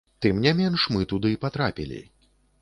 [0.25, 2.01] Тым не менш, мы туды патрапілі.